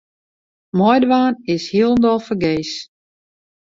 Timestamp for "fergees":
2.27-2.73